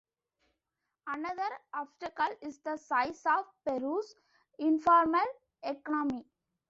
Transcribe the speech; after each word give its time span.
Another 1.05 1.59
obstacle 1.75 2.35
is 2.41 2.57
the 2.61 2.75
size 2.77 3.21
of 3.27 3.45
Peru's 3.67 4.15
informal 4.57 5.27
economy. 5.61 6.25